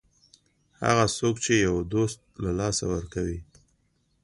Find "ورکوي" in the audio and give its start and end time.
2.93-3.39